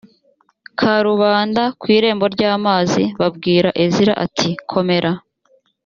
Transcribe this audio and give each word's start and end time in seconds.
karubanda 0.79 1.63
ku 1.79 1.85
irembo 1.97 2.25
ry 2.35 2.43
amazi 2.55 3.01
babwira 3.19 3.69
ezira 3.83 4.13
ati 4.25 4.49
komera 4.69 5.11